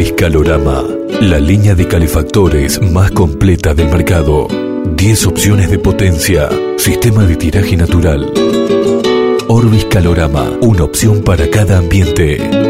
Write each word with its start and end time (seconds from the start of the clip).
Orbis 0.00 0.14
Calorama, 0.14 0.82
la 1.20 1.38
línea 1.38 1.74
de 1.74 1.86
calefactores 1.86 2.80
más 2.80 3.10
completa 3.10 3.74
del 3.74 3.90
mercado. 3.90 4.48
10 4.96 5.26
opciones 5.26 5.70
de 5.70 5.78
potencia, 5.78 6.48
sistema 6.78 7.26
de 7.26 7.36
tiraje 7.36 7.76
natural. 7.76 8.32
Orbis 9.48 9.84
Calorama, 9.84 10.52
una 10.62 10.84
opción 10.84 11.20
para 11.22 11.50
cada 11.50 11.76
ambiente. 11.76 12.69